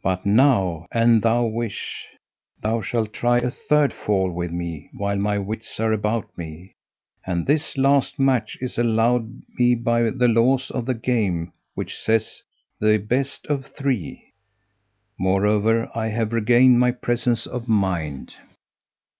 But 0.00 0.24
now, 0.24 0.86
an 0.92 1.18
thou 1.18 1.44
wish, 1.44 2.06
thou 2.62 2.82
shalt 2.82 3.12
try 3.12 3.38
a 3.38 3.50
third 3.50 3.92
fall 3.92 4.30
with 4.30 4.52
me 4.52 4.90
while 4.92 5.16
my 5.16 5.38
wits 5.38 5.80
are 5.80 5.90
about 5.90 6.30
me, 6.38 6.76
and 7.26 7.44
this 7.48 7.76
last 7.76 8.16
match 8.20 8.56
is 8.60 8.78
allowed 8.78 9.42
me 9.58 9.74
by 9.74 10.02
the 10.10 10.28
laws 10.28 10.70
of 10.70 10.86
the 10.86 10.94
game 10.94 11.52
which 11.74 11.96
sayeth 11.98 12.42
the 12.80 12.98
best 12.98 13.44
of 13.48 13.66
three: 13.66 14.32
moreover 15.18 15.90
I 15.96 16.06
have 16.10 16.32
regained 16.32 16.78
my 16.78 16.92
presence 16.92 17.44
of 17.44 17.66
mind." 17.66 18.34